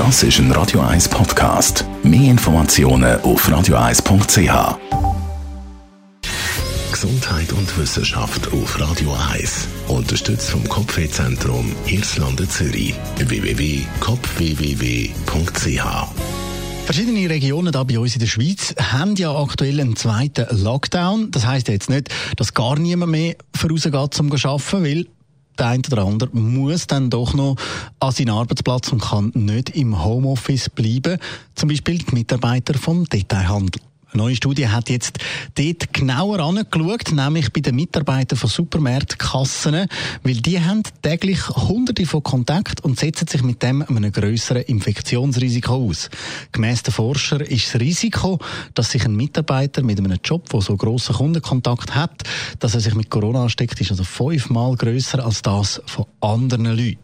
[0.00, 1.84] Das ist ein Radio 1 Podcast.
[2.02, 4.78] Mehr Informationen auf radio1.ch.
[6.90, 9.68] Gesundheit und Wissenschaft auf Radio 1.
[9.88, 12.94] Unterstützt vom Kopfwehzentrum Irlande Zürich.
[13.18, 15.82] www.kopfwww.ch
[16.86, 21.30] Verschiedene Regionen da bei uns in der Schweiz haben ja aktuell einen zweiten Lockdown.
[21.30, 25.04] Das heißt jetzt nicht, dass gar niemand mehr vorausgeht zum Arbeiten, weil
[25.60, 27.56] der eine oder andere muss dann doch noch
[28.00, 31.18] an seinen Arbeitsplatz und kann nicht im Homeoffice bleiben.
[31.54, 33.82] Zum Beispiel die Mitarbeiter vom Detailhandel.
[34.12, 35.18] Eine neue Studie hat jetzt
[35.54, 39.86] dort genauer angeschaut, nämlich bei den Mitarbeitern von Supermärkten, Kassen,
[40.24, 45.74] weil die haben täglich hunderte von Kontakten und setzen sich mit dem einem grösseren Infektionsrisiko
[45.74, 46.10] aus.
[46.50, 48.40] Gemäss den Forscher ist das Risiko,
[48.74, 52.24] dass sich ein Mitarbeiter mit einem Job, der so grossen Kundenkontakt hat,
[52.58, 56.98] dass er sich mit Corona ansteckt, ist also fünfmal grösser als das von anderen Leuten.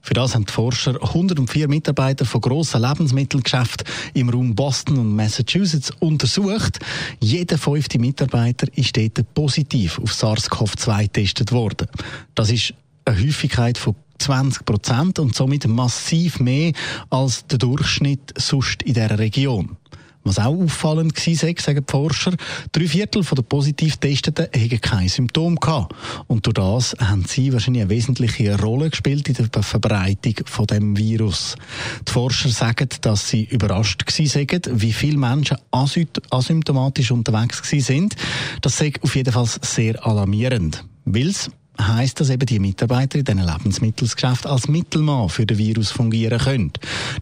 [0.00, 5.92] Für das haben die Forscher 104 Mitarbeiter von grossen Lebensmittelgeschäften im Raum Boston und Massachusetts
[6.00, 6.78] untersucht untersucht.
[7.20, 11.88] Jeder fünfte Mitarbeiter ist dort positiv auf SARS-CoV-2 getestet worden.
[12.34, 16.72] Das ist eine Häufigkeit von 20 Prozent und somit massiv mehr
[17.10, 19.76] als der Durchschnitt sonst in dieser Region.
[20.26, 22.32] Was auch auffallend war, sagen die Forscher,
[22.72, 25.94] drei Viertel der positiv Testeten hatten keine Symptome gehabt.
[26.26, 30.96] Und durch das haben sie wahrscheinlich eine wesentliche Rolle gespielt in der Verbreitung von dem
[30.96, 31.54] Virus.
[32.08, 38.08] Die Forscher sagen, dass sie überrascht waren, wie viele Menschen asymptomatisch unterwegs waren.
[38.62, 40.84] Das sei auf jeden Fall sehr alarmierend.
[41.04, 41.34] Weil
[41.80, 46.72] heisst, dass eben die Mitarbeiter in diesen Lebensmittelgeschäften als Mittelmann für den Virus fungieren können.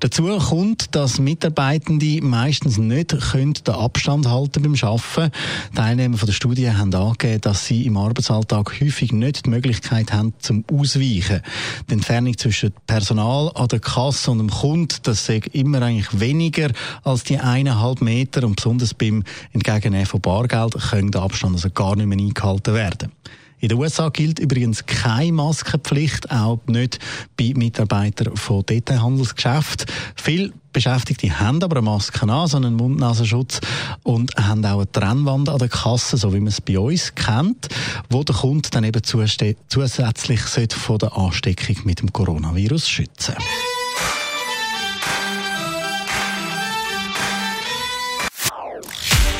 [0.00, 5.32] Dazu kommt, dass Mitarbeitende meistens nicht können den Abstand halten beim Arbeiten.
[5.74, 10.34] Teilnehmer von der Studie haben angegeben, dass sie im Arbeitsalltag häufig nicht die Möglichkeit haben
[10.38, 11.40] zum Ausweichen.
[11.88, 16.70] Die Entfernung zwischen Personal an der Kasse und dem Kunden, das ist immer eigentlich weniger
[17.02, 21.96] als die eineinhalb Meter und besonders beim Entgegennehmen von Bargeld können der Abstand also gar
[21.96, 23.12] nicht mehr eingehalten werden.
[23.64, 26.98] In den USA gilt übrigens keine Maskenpflicht, auch nicht
[27.34, 29.86] bei Mitarbeitern von Detailhandelsgeschäften.
[30.16, 33.62] Viele Beschäftigte haben aber eine Maske an, so einen Mund-Nasenschutz
[34.02, 37.68] und haben auch eine Trennwand an der Kasse, so wie man es bei uns kennt,
[38.10, 39.56] wo der Kunde dann eben zusätzlich
[40.72, 43.73] von der Ansteckung mit dem Coronavirus schützen sollte.